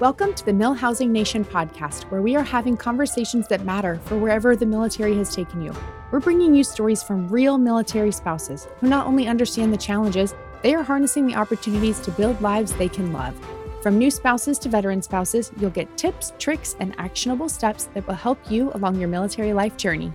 Welcome 0.00 0.32
to 0.34 0.44
the 0.44 0.52
MilHousing 0.52 1.08
Nation 1.08 1.44
podcast, 1.44 2.04
where 2.04 2.22
we 2.22 2.36
are 2.36 2.44
having 2.44 2.76
conversations 2.76 3.48
that 3.48 3.64
matter 3.64 3.98
for 4.04 4.16
wherever 4.16 4.54
the 4.54 4.64
military 4.64 5.16
has 5.16 5.34
taken 5.34 5.60
you. 5.60 5.74
We're 6.12 6.20
bringing 6.20 6.54
you 6.54 6.62
stories 6.62 7.02
from 7.02 7.26
real 7.26 7.58
military 7.58 8.12
spouses 8.12 8.68
who 8.78 8.88
not 8.88 9.08
only 9.08 9.26
understand 9.26 9.72
the 9.72 9.76
challenges, 9.76 10.36
they 10.62 10.72
are 10.76 10.84
harnessing 10.84 11.26
the 11.26 11.34
opportunities 11.34 11.98
to 12.02 12.12
build 12.12 12.40
lives 12.40 12.72
they 12.74 12.88
can 12.88 13.12
love. 13.12 13.34
From 13.82 13.98
new 13.98 14.12
spouses 14.12 14.56
to 14.60 14.68
veteran 14.68 15.02
spouses, 15.02 15.50
you'll 15.58 15.70
get 15.70 15.98
tips, 15.98 16.32
tricks, 16.38 16.76
and 16.78 16.94
actionable 16.96 17.48
steps 17.48 17.86
that 17.94 18.06
will 18.06 18.14
help 18.14 18.38
you 18.48 18.70
along 18.74 19.00
your 19.00 19.08
military 19.08 19.52
life 19.52 19.76
journey. 19.76 20.12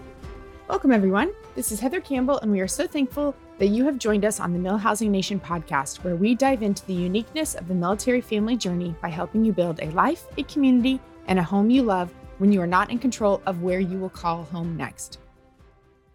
Welcome, 0.74 0.92
everyone. 0.92 1.32
This 1.54 1.71
is 1.71 1.80
Heather 1.80 2.02
Campbell, 2.02 2.40
and 2.40 2.52
we 2.52 2.60
are 2.60 2.68
so 2.68 2.88
thankful 2.88 3.36
that 3.60 3.68
you 3.68 3.86
have 3.86 4.00
joined 4.00 4.26
us 4.26 4.40
on 4.40 4.54
the 4.54 4.58
MilHousing 4.58 5.12
Nation 5.12 5.40
podcast, 5.40 6.04
where 6.04 6.16
we 6.16 6.34
dive 6.34 6.64
into 6.64 6.84
the 6.88 6.96
uniqueness 6.96 7.54
of 7.54 7.68
the 7.68 7.76
military 7.76 8.22
family 8.22 8.58
journey 8.58 8.95
by 9.00 9.09
helping 9.09 9.45
you 9.45 9.54
build 9.54 9.80
a 9.80 9.91
life, 9.91 10.26
a 10.40 10.44
community, 10.45 11.00
and 11.28 11.38
a 11.38 11.44
home 11.44 11.70
you 11.70 11.84
love 11.84 12.12
when 12.40 12.52
you 12.52 12.59
are 12.59 12.66
not 12.66 12.90
in 12.90 12.98
control 12.98 13.40
of 13.45 13.62
where 13.62 13.80
you 13.80 14.00
will 14.00 14.09
call 14.09 14.45
home 14.45 14.76
next. 14.76 15.20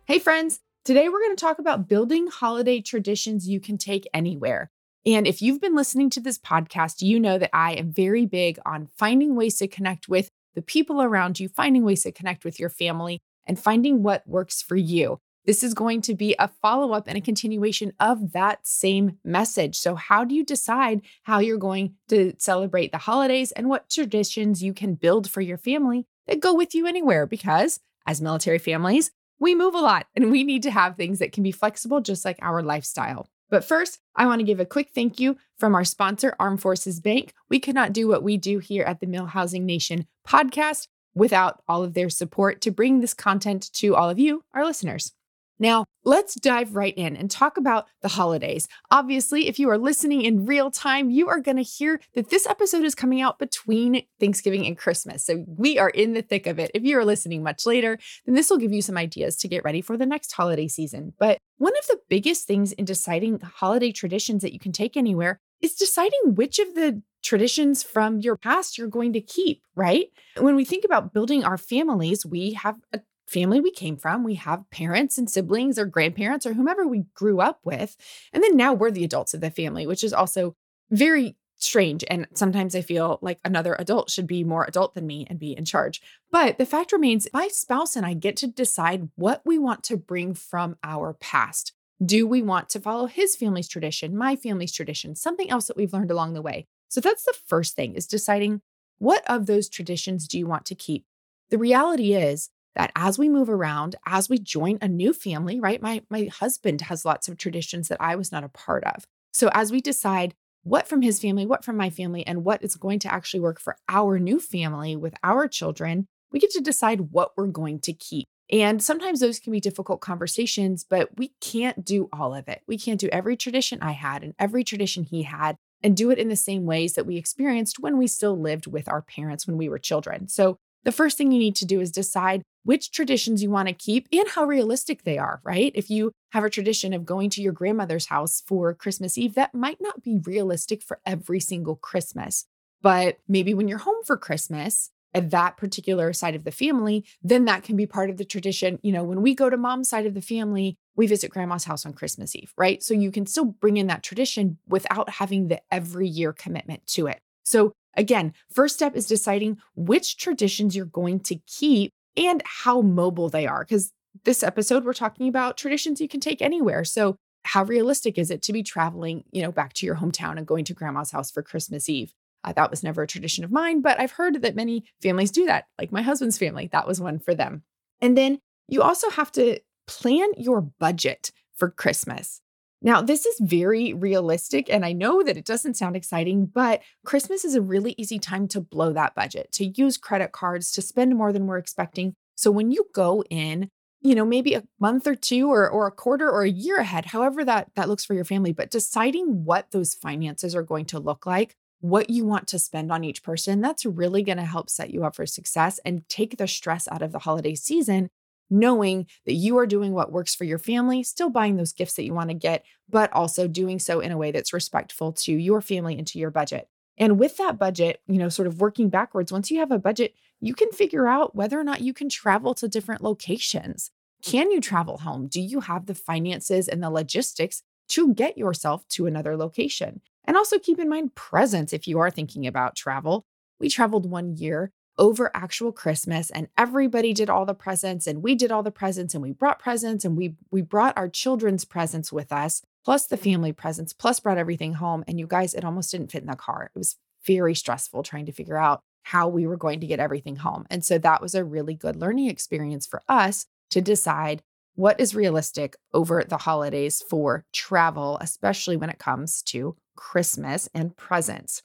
Hey, 0.06 0.18
friends. 0.18 0.58
Today 0.84 1.08
we're 1.08 1.20
going 1.20 1.36
to 1.36 1.40
talk 1.40 1.60
about 1.60 1.86
building 1.86 2.26
holiday 2.26 2.80
traditions 2.80 3.48
you 3.48 3.60
can 3.60 3.78
take 3.78 4.08
anywhere. 4.12 4.72
And 5.06 5.28
if 5.28 5.40
you've 5.40 5.60
been 5.60 5.76
listening 5.76 6.10
to 6.10 6.20
this 6.20 6.36
podcast, 6.36 7.00
you 7.00 7.20
know 7.20 7.38
that 7.38 7.50
I 7.52 7.74
am 7.74 7.92
very 7.92 8.26
big 8.26 8.58
on 8.66 8.88
finding 8.98 9.36
ways 9.36 9.56
to 9.58 9.68
connect 9.68 10.08
with 10.08 10.30
the 10.56 10.62
people 10.62 11.00
around 11.00 11.38
you, 11.38 11.48
finding 11.48 11.84
ways 11.84 12.02
to 12.02 12.10
connect 12.10 12.44
with 12.44 12.58
your 12.58 12.70
family, 12.70 13.22
and 13.48 13.58
finding 13.58 14.02
what 14.02 14.22
works 14.28 14.62
for 14.62 14.76
you. 14.76 15.18
This 15.48 15.62
is 15.62 15.72
going 15.72 16.02
to 16.02 16.14
be 16.14 16.36
a 16.38 16.48
follow 16.48 16.92
up 16.92 17.08
and 17.08 17.16
a 17.16 17.22
continuation 17.22 17.94
of 17.98 18.32
that 18.32 18.66
same 18.66 19.16
message. 19.24 19.76
So, 19.76 19.94
how 19.94 20.22
do 20.22 20.34
you 20.34 20.44
decide 20.44 21.00
how 21.22 21.38
you're 21.38 21.56
going 21.56 21.94
to 22.10 22.34
celebrate 22.36 22.92
the 22.92 22.98
holidays 22.98 23.50
and 23.52 23.70
what 23.70 23.88
traditions 23.88 24.62
you 24.62 24.74
can 24.74 24.94
build 24.94 25.30
for 25.30 25.40
your 25.40 25.56
family 25.56 26.06
that 26.26 26.40
go 26.40 26.52
with 26.52 26.74
you 26.74 26.86
anywhere? 26.86 27.24
Because 27.24 27.80
as 28.06 28.20
military 28.20 28.58
families, 28.58 29.10
we 29.40 29.54
move 29.54 29.74
a 29.74 29.80
lot 29.80 30.06
and 30.14 30.30
we 30.30 30.44
need 30.44 30.64
to 30.64 30.70
have 30.70 30.96
things 30.96 31.18
that 31.20 31.32
can 31.32 31.42
be 31.42 31.52
flexible, 31.52 32.02
just 32.02 32.26
like 32.26 32.38
our 32.42 32.62
lifestyle. 32.62 33.26
But 33.50 33.64
first, 33.64 34.00
I 34.14 34.26
want 34.26 34.40
to 34.40 34.44
give 34.44 34.60
a 34.60 34.66
quick 34.66 34.90
thank 34.94 35.18
you 35.18 35.38
from 35.58 35.74
our 35.74 35.84
sponsor, 35.84 36.36
Armed 36.38 36.60
Forces 36.60 37.00
Bank. 37.00 37.32
We 37.48 37.58
could 37.58 37.74
not 37.74 37.94
do 37.94 38.06
what 38.06 38.22
we 38.22 38.36
do 38.36 38.58
here 38.58 38.84
at 38.84 39.00
the 39.00 39.06
MilHousing 39.06 39.62
Nation 39.62 40.06
podcast 40.26 40.88
without 41.18 41.62
all 41.68 41.82
of 41.82 41.94
their 41.94 42.08
support 42.08 42.60
to 42.62 42.70
bring 42.70 43.00
this 43.00 43.14
content 43.14 43.70
to 43.74 43.94
all 43.94 44.08
of 44.08 44.18
you, 44.18 44.44
our 44.54 44.64
listeners. 44.64 45.12
Now, 45.58 45.86
let's 46.04 46.36
dive 46.36 46.76
right 46.76 46.94
in 46.96 47.16
and 47.16 47.28
talk 47.28 47.56
about 47.56 47.86
the 48.00 48.08
holidays. 48.08 48.68
Obviously, 48.90 49.48
if 49.48 49.58
you 49.58 49.68
are 49.70 49.78
listening 49.78 50.22
in 50.22 50.46
real 50.46 50.70
time, 50.70 51.10
you 51.10 51.28
are 51.28 51.40
going 51.40 51.56
to 51.56 51.62
hear 51.62 52.00
that 52.14 52.30
this 52.30 52.46
episode 52.46 52.84
is 52.84 52.94
coming 52.94 53.20
out 53.20 53.40
between 53.40 54.02
Thanksgiving 54.20 54.66
and 54.66 54.78
Christmas. 54.78 55.24
So 55.24 55.44
we 55.48 55.78
are 55.78 55.90
in 55.90 56.12
the 56.12 56.22
thick 56.22 56.46
of 56.46 56.60
it. 56.60 56.70
If 56.74 56.84
you 56.84 56.96
are 56.98 57.04
listening 57.04 57.42
much 57.42 57.66
later, 57.66 57.98
then 58.24 58.36
this 58.36 58.50
will 58.50 58.58
give 58.58 58.72
you 58.72 58.82
some 58.82 58.96
ideas 58.96 59.36
to 59.38 59.48
get 59.48 59.64
ready 59.64 59.80
for 59.80 59.96
the 59.96 60.06
next 60.06 60.32
holiday 60.32 60.68
season. 60.68 61.14
But 61.18 61.38
one 61.56 61.76
of 61.76 61.86
the 61.88 61.98
biggest 62.08 62.46
things 62.46 62.70
in 62.70 62.84
deciding 62.84 63.40
holiday 63.40 63.90
traditions 63.90 64.42
that 64.42 64.52
you 64.52 64.60
can 64.60 64.70
take 64.70 64.96
anywhere 64.96 65.40
is 65.60 65.74
deciding 65.74 66.36
which 66.36 66.60
of 66.60 66.74
the 66.74 67.02
traditions 67.22 67.82
from 67.82 68.20
your 68.20 68.36
past 68.36 68.78
you're 68.78 68.88
going 68.88 69.12
to 69.12 69.20
keep, 69.20 69.62
right? 69.74 70.06
When 70.36 70.56
we 70.56 70.64
think 70.64 70.84
about 70.84 71.12
building 71.12 71.44
our 71.44 71.58
families, 71.58 72.24
we 72.24 72.52
have 72.54 72.76
a 72.92 73.00
family 73.26 73.60
we 73.60 73.70
came 73.70 73.96
from. 73.96 74.24
We 74.24 74.34
have 74.34 74.68
parents 74.70 75.18
and 75.18 75.30
siblings 75.30 75.78
or 75.78 75.84
grandparents 75.84 76.46
or 76.46 76.54
whomever 76.54 76.86
we 76.86 77.04
grew 77.14 77.40
up 77.40 77.60
with. 77.64 77.96
And 78.32 78.42
then 78.42 78.56
now 78.56 78.72
we're 78.72 78.90
the 78.90 79.04
adults 79.04 79.34
of 79.34 79.40
the 79.40 79.50
family, 79.50 79.86
which 79.86 80.02
is 80.02 80.12
also 80.12 80.56
very 80.90 81.36
strange. 81.56 82.04
And 82.08 82.26
sometimes 82.34 82.74
I 82.74 82.82
feel 82.82 83.18
like 83.20 83.38
another 83.44 83.76
adult 83.78 84.10
should 84.10 84.26
be 84.26 84.44
more 84.44 84.64
adult 84.64 84.94
than 84.94 85.06
me 85.06 85.26
and 85.28 85.38
be 85.38 85.56
in 85.56 85.64
charge. 85.64 86.00
But 86.30 86.58
the 86.58 86.66
fact 86.66 86.92
remains, 86.92 87.28
my 87.32 87.48
spouse 87.48 87.96
and 87.96 88.06
I 88.06 88.14
get 88.14 88.36
to 88.38 88.46
decide 88.46 89.08
what 89.16 89.42
we 89.44 89.58
want 89.58 89.82
to 89.84 89.96
bring 89.96 90.34
from 90.34 90.76
our 90.82 91.14
past. 91.14 91.72
Do 92.04 92.28
we 92.28 92.42
want 92.42 92.68
to 92.70 92.80
follow 92.80 93.06
his 93.06 93.34
family's 93.34 93.68
tradition, 93.68 94.16
my 94.16 94.36
family's 94.36 94.72
tradition, 94.72 95.16
something 95.16 95.50
else 95.50 95.66
that 95.66 95.76
we've 95.76 95.92
learned 95.92 96.12
along 96.12 96.34
the 96.34 96.42
way? 96.42 96.68
So 96.88 97.00
that's 97.00 97.24
the 97.24 97.36
first 97.46 97.74
thing 97.74 97.94
is 97.94 98.06
deciding 98.06 98.62
what 98.98 99.22
of 99.28 99.46
those 99.46 99.68
traditions 99.68 100.26
do 100.26 100.38
you 100.38 100.46
want 100.46 100.64
to 100.66 100.74
keep? 100.74 101.04
The 101.50 101.58
reality 101.58 102.14
is, 102.14 102.50
that 102.78 102.92
as 102.94 103.18
we 103.18 103.28
move 103.28 103.50
around, 103.50 103.96
as 104.06 104.28
we 104.28 104.38
join 104.38 104.78
a 104.80 104.88
new 104.88 105.12
family, 105.12 105.60
right? 105.60 105.82
My 105.82 106.02
my 106.08 106.30
husband 106.32 106.82
has 106.82 107.04
lots 107.04 107.28
of 107.28 107.36
traditions 107.36 107.88
that 107.88 108.00
I 108.00 108.14
was 108.14 108.30
not 108.30 108.44
a 108.44 108.48
part 108.48 108.84
of. 108.84 109.04
So 109.32 109.50
as 109.52 109.72
we 109.72 109.80
decide 109.80 110.34
what 110.62 110.86
from 110.86 111.02
his 111.02 111.20
family, 111.20 111.44
what 111.44 111.64
from 111.64 111.76
my 111.76 111.90
family, 111.90 112.26
and 112.26 112.44
what 112.44 112.62
is 112.62 112.76
going 112.76 113.00
to 113.00 113.12
actually 113.12 113.40
work 113.40 113.60
for 113.60 113.76
our 113.88 114.18
new 114.18 114.38
family 114.38 114.96
with 114.96 115.14
our 115.24 115.48
children, 115.48 116.06
we 116.30 116.38
get 116.38 116.50
to 116.52 116.60
decide 116.60 117.12
what 117.12 117.32
we're 117.36 117.46
going 117.48 117.80
to 117.80 117.92
keep. 117.92 118.28
And 118.50 118.82
sometimes 118.82 119.20
those 119.20 119.40
can 119.40 119.52
be 119.52 119.60
difficult 119.60 120.00
conversations, 120.00 120.84
but 120.88 121.18
we 121.18 121.32
can't 121.40 121.84
do 121.84 122.08
all 122.12 122.34
of 122.34 122.48
it. 122.48 122.62
We 122.66 122.78
can't 122.78 123.00
do 123.00 123.08
every 123.08 123.36
tradition 123.36 123.80
I 123.82 123.92
had 123.92 124.22
and 124.22 124.34
every 124.38 124.64
tradition 124.64 125.04
he 125.04 125.24
had 125.24 125.56
and 125.82 125.96
do 125.96 126.10
it 126.10 126.18
in 126.18 126.28
the 126.28 126.36
same 126.36 126.66
ways 126.66 126.94
that 126.94 127.06
we 127.06 127.16
experienced 127.16 127.78
when 127.78 127.98
we 127.98 128.06
still 128.06 128.38
lived 128.38 128.66
with 128.66 128.88
our 128.88 129.02
parents 129.02 129.46
when 129.46 129.56
we 129.56 129.68
were 129.68 129.78
children. 129.78 130.28
So 130.28 130.56
the 130.84 130.92
first 130.92 131.18
thing 131.18 131.32
you 131.32 131.38
need 131.38 131.56
to 131.56 131.66
do 131.66 131.80
is 131.80 131.90
decide 131.90 132.42
which 132.64 132.90
traditions 132.90 133.42
you 133.42 133.50
want 133.50 133.68
to 133.68 133.74
keep 133.74 134.08
and 134.12 134.28
how 134.28 134.44
realistic 134.44 135.02
they 135.04 135.18
are, 135.18 135.40
right? 135.44 135.72
If 135.74 135.90
you 135.90 136.12
have 136.32 136.44
a 136.44 136.50
tradition 136.50 136.92
of 136.92 137.06
going 137.06 137.30
to 137.30 137.42
your 137.42 137.52
grandmother's 137.52 138.06
house 138.06 138.42
for 138.46 138.74
Christmas 138.74 139.16
Eve, 139.16 139.34
that 139.34 139.54
might 139.54 139.80
not 139.80 140.02
be 140.02 140.20
realistic 140.24 140.82
for 140.82 141.00
every 141.06 141.40
single 141.40 141.76
Christmas. 141.76 142.44
But 142.80 143.18
maybe 143.26 143.54
when 143.54 143.68
you're 143.68 143.78
home 143.78 144.04
for 144.04 144.16
Christmas, 144.16 144.90
at 145.14 145.30
that 145.30 145.56
particular 145.56 146.12
side 146.12 146.34
of 146.34 146.44
the 146.44 146.50
family, 146.50 147.04
then 147.22 147.44
that 147.46 147.62
can 147.62 147.76
be 147.76 147.86
part 147.86 148.10
of 148.10 148.16
the 148.16 148.24
tradition. 148.24 148.78
You 148.82 148.92
know, 148.92 149.04
when 149.04 149.22
we 149.22 149.34
go 149.34 149.48
to 149.48 149.56
mom's 149.56 149.88
side 149.88 150.06
of 150.06 150.14
the 150.14 150.22
family, 150.22 150.76
we 150.96 151.06
visit 151.06 151.30
grandma's 151.30 151.64
house 151.64 151.86
on 151.86 151.92
Christmas 151.92 152.36
Eve, 152.36 152.52
right? 152.56 152.82
So 152.82 152.94
you 152.94 153.10
can 153.10 153.26
still 153.26 153.44
bring 153.46 153.76
in 153.76 153.86
that 153.86 154.02
tradition 154.02 154.58
without 154.68 155.08
having 155.10 155.48
the 155.48 155.60
every 155.70 156.08
year 156.08 156.32
commitment 156.32 156.86
to 156.88 157.06
it. 157.06 157.20
So 157.44 157.72
Again, 157.98 158.32
first 158.48 158.76
step 158.76 158.94
is 158.94 159.06
deciding 159.06 159.58
which 159.74 160.16
traditions 160.16 160.76
you're 160.76 160.86
going 160.86 161.18
to 161.20 161.34
keep 161.46 161.90
and 162.16 162.40
how 162.46 162.80
mobile 162.80 163.28
they 163.28 163.44
are. 163.44 163.64
Because 163.64 163.92
this 164.24 164.44
episode, 164.44 164.84
we're 164.84 164.92
talking 164.92 165.28
about 165.28 165.56
traditions 165.56 166.00
you 166.00 166.08
can 166.08 166.20
take 166.20 166.40
anywhere. 166.40 166.84
So, 166.84 167.16
how 167.44 167.64
realistic 167.64 168.16
is 168.16 168.30
it 168.30 168.42
to 168.42 168.52
be 168.52 168.62
traveling, 168.62 169.24
you 169.32 169.42
know, 169.42 169.50
back 169.50 169.72
to 169.74 169.86
your 169.86 169.96
hometown 169.96 170.36
and 170.36 170.46
going 170.46 170.64
to 170.66 170.74
grandma's 170.74 171.10
house 171.10 171.30
for 171.30 171.42
Christmas 171.42 171.88
Eve? 171.88 172.12
Uh, 172.44 172.52
that 172.52 172.70
was 172.70 172.82
never 172.82 173.02
a 173.02 173.06
tradition 173.06 173.44
of 173.44 173.50
mine, 173.50 173.80
but 173.80 173.98
I've 174.00 174.12
heard 174.12 174.42
that 174.42 174.54
many 174.54 174.84
families 175.02 175.30
do 175.30 175.46
that, 175.46 175.64
like 175.78 175.92
my 175.92 176.02
husband's 176.02 176.38
family. 176.38 176.68
That 176.70 176.86
was 176.86 177.00
one 177.00 177.18
for 177.18 177.34
them. 177.34 177.62
And 178.00 178.16
then 178.16 178.38
you 178.68 178.82
also 178.82 179.10
have 179.10 179.32
to 179.32 179.58
plan 179.86 180.28
your 180.36 180.60
budget 180.60 181.32
for 181.56 181.70
Christmas. 181.70 182.40
Now, 182.80 183.02
this 183.02 183.26
is 183.26 183.40
very 183.40 183.92
realistic, 183.92 184.70
and 184.70 184.84
I 184.84 184.92
know 184.92 185.24
that 185.24 185.36
it 185.36 185.44
doesn't 185.44 185.76
sound 185.76 185.96
exciting, 185.96 186.46
but 186.46 186.80
Christmas 187.04 187.44
is 187.44 187.56
a 187.56 187.60
really 187.60 187.94
easy 187.98 188.20
time 188.20 188.46
to 188.48 188.60
blow 188.60 188.92
that 188.92 189.16
budget, 189.16 189.50
to 189.54 189.64
use 189.64 189.96
credit 189.96 190.30
cards, 190.30 190.70
to 190.72 190.82
spend 190.82 191.16
more 191.16 191.32
than 191.32 191.48
we're 191.48 191.58
expecting. 191.58 192.14
So 192.36 192.52
when 192.52 192.70
you 192.70 192.86
go 192.94 193.24
in, 193.30 193.68
you 194.00 194.14
know, 194.14 194.24
maybe 194.24 194.54
a 194.54 194.62
month 194.78 195.08
or 195.08 195.16
two 195.16 195.50
or, 195.50 195.68
or 195.68 195.88
a 195.88 195.92
quarter 195.92 196.30
or 196.30 196.42
a 196.42 196.50
year 196.50 196.76
ahead, 196.76 197.06
however 197.06 197.44
that, 197.44 197.70
that 197.74 197.88
looks 197.88 198.04
for 198.04 198.14
your 198.14 198.24
family, 198.24 198.52
but 198.52 198.70
deciding 198.70 199.44
what 199.44 199.72
those 199.72 199.94
finances 199.94 200.54
are 200.54 200.62
going 200.62 200.84
to 200.84 201.00
look 201.00 201.26
like, 201.26 201.56
what 201.80 202.10
you 202.10 202.24
want 202.24 202.48
to 202.48 202.58
spend 202.58 202.90
on 202.90 203.04
each 203.04 203.22
person, 203.22 203.60
that's 203.60 203.86
really 203.86 204.22
going 204.22 204.38
to 204.38 204.44
help 204.44 204.68
set 204.68 204.90
you 204.90 205.04
up 205.04 205.14
for 205.14 205.26
success 205.26 205.78
and 205.84 206.08
take 206.08 206.36
the 206.36 206.48
stress 206.48 206.88
out 206.90 207.02
of 207.02 207.12
the 207.12 207.20
holiday 207.20 207.54
season 207.54 208.10
knowing 208.50 209.06
that 209.26 209.34
you 209.34 209.58
are 209.58 209.66
doing 209.66 209.92
what 209.92 210.12
works 210.12 210.34
for 210.34 210.44
your 210.44 210.58
family, 210.58 211.02
still 211.02 211.30
buying 211.30 211.56
those 211.56 211.72
gifts 211.72 211.94
that 211.94 212.04
you 212.04 212.14
want 212.14 212.30
to 212.30 212.34
get, 212.34 212.64
but 212.88 213.12
also 213.12 213.46
doing 213.46 213.78
so 213.78 214.00
in 214.00 214.12
a 214.12 214.16
way 214.16 214.30
that's 214.30 214.52
respectful 214.52 215.12
to 215.12 215.32
your 215.32 215.60
family 215.60 215.98
and 215.98 216.06
to 216.06 216.18
your 216.18 216.30
budget. 216.30 216.68
And 216.96 217.18
with 217.18 217.36
that 217.36 217.58
budget, 217.58 218.00
you 218.06 218.18
know, 218.18 218.28
sort 218.28 218.48
of 218.48 218.60
working 218.60 218.88
backwards, 218.88 219.30
once 219.30 219.50
you 219.50 219.60
have 219.60 219.70
a 219.70 219.78
budget, 219.78 220.14
you 220.40 220.54
can 220.54 220.70
figure 220.72 221.06
out 221.06 221.34
whether 221.34 221.58
or 221.58 221.64
not 221.64 221.80
you 221.80 221.92
can 221.92 222.08
travel 222.08 222.54
to 222.54 222.68
different 222.68 223.02
locations. 223.02 223.90
Can 224.22 224.50
you 224.50 224.60
travel 224.60 224.98
home? 224.98 225.28
Do 225.28 225.40
you 225.40 225.60
have 225.60 225.86
the 225.86 225.94
finances 225.94 226.66
and 226.66 226.82
the 226.82 226.90
logistics 226.90 227.62
to 227.90 228.14
get 228.14 228.36
yourself 228.36 228.86
to 228.88 229.06
another 229.06 229.36
location? 229.36 230.00
And 230.28 230.36
also 230.36 230.58
keep 230.58 230.78
in 230.78 230.90
mind 230.90 231.14
presents 231.14 231.72
if 231.72 231.88
you 231.88 231.98
are 232.00 232.10
thinking 232.10 232.46
about 232.46 232.76
travel. 232.76 233.24
We 233.58 233.70
traveled 233.70 234.08
one 234.08 234.36
year 234.36 234.70
over 234.98 235.30
actual 235.34 235.72
Christmas 235.72 236.28
and 236.28 236.48
everybody 236.58 237.14
did 237.14 237.30
all 237.30 237.46
the 237.46 237.54
presents 237.54 238.06
and 238.06 238.22
we 238.22 238.34
did 238.34 238.52
all 238.52 238.62
the 238.62 238.70
presents 238.70 239.14
and 239.14 239.22
we 239.22 239.32
brought 239.32 239.58
presents 239.58 240.04
and 240.04 240.18
we 240.18 240.36
we 240.50 240.60
brought 240.60 240.98
our 240.98 241.08
children's 241.08 241.64
presents 241.64 242.12
with 242.12 242.30
us 242.30 242.60
plus 242.84 243.06
the 243.06 243.16
family 243.16 243.52
presents 243.52 243.94
plus 243.94 244.20
brought 244.20 244.36
everything 244.36 244.74
home 244.74 245.02
and 245.08 245.18
you 245.18 245.26
guys 245.26 245.54
it 245.54 245.64
almost 245.64 245.90
didn't 245.90 246.12
fit 246.12 246.20
in 246.20 246.28
the 246.28 246.36
car. 246.36 246.64
It 246.64 246.78
was 246.78 246.96
very 247.24 247.54
stressful 247.54 248.02
trying 248.02 248.26
to 248.26 248.32
figure 248.32 248.58
out 248.58 248.82
how 249.04 249.28
we 249.28 249.46
were 249.46 249.56
going 249.56 249.80
to 249.80 249.86
get 249.86 249.98
everything 249.98 250.36
home. 250.36 250.66
And 250.68 250.84
so 250.84 250.98
that 250.98 251.22
was 251.22 251.34
a 251.34 251.42
really 251.42 251.74
good 251.74 251.96
learning 251.96 252.28
experience 252.28 252.86
for 252.86 253.00
us 253.08 253.46
to 253.70 253.80
decide 253.80 254.42
what 254.74 255.00
is 255.00 255.14
realistic 255.14 255.74
over 255.92 256.22
the 256.22 256.36
holidays 256.36 257.02
for 257.08 257.44
travel, 257.52 258.18
especially 258.20 258.76
when 258.76 258.90
it 258.90 258.98
comes 258.98 259.42
to 259.42 259.74
Christmas 259.98 260.68
and 260.72 260.96
presents. 260.96 261.62